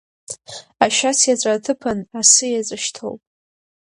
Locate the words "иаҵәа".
1.27-1.51, 2.49-2.77